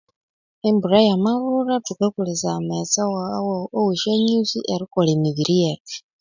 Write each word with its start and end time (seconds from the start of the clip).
Embulha 0.67 0.99
yamabulha 1.09 1.75
thukakolhesa 1.85 2.47
amaghetse 2.57 2.99
owe 3.79 3.93
syanyusi 4.01 4.57
erikolha 4.73 5.11
emibiri 5.17 5.53
yethu 5.61 5.97